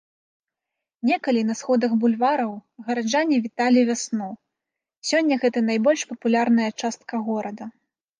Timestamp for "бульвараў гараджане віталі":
2.03-3.83